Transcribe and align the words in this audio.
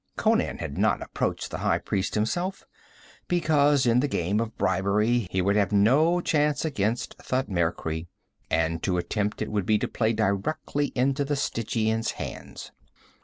Conan 0.17 0.57
had 0.57 0.79
not 0.79 0.99
approached 1.03 1.51
the 1.51 1.59
high 1.59 1.77
priest 1.77 2.15
himself, 2.15 2.65
because 3.27 3.85
in 3.85 3.99
the 3.99 4.07
game 4.07 4.39
of 4.39 4.57
bribery 4.57 5.27
he 5.29 5.43
would 5.43 5.55
have 5.55 5.71
no 5.71 6.21
chance 6.21 6.65
against 6.65 7.15
Thutmekri, 7.19 8.07
and 8.49 8.81
to 8.81 8.97
attempt 8.97 9.43
it 9.43 9.51
would 9.51 9.67
be 9.67 9.77
to 9.77 9.87
play 9.87 10.11
directly 10.11 10.87
into 10.95 11.23
the 11.23 11.35
Stygian's 11.35 12.13
hands. 12.13 12.71